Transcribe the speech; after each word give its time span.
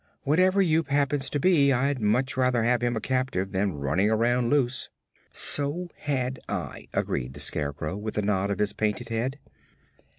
Whatever 0.23 0.63
Yoop 0.63 0.87
happens 0.87 1.29
to 1.29 1.39
be, 1.39 1.71
I'd 1.71 1.99
much 2.01 2.35
rather 2.35 2.63
have 2.63 2.81
him 2.81 2.95
a 2.95 2.99
captive 2.99 3.51
than 3.51 3.73
running 3.77 4.09
around 4.09 4.49
loose." 4.49 4.89
"So 5.31 5.89
had 5.95 6.39
I," 6.49 6.87
agreed 6.91 7.33
the 7.33 7.39
Scarecrow, 7.39 7.95
with 7.97 8.17
a 8.17 8.23
nod 8.23 8.49
of 8.49 8.57
his 8.57 8.73
painted 8.73 9.09
head. 9.09 9.37